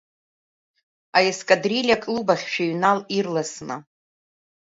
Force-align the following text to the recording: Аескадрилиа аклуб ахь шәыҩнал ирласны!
Аескадрилиа 1.17 1.97
аклуб 1.99 2.27
ахь 2.33 2.45
шәыҩнал 2.53 2.99
ирласны! 3.17 3.75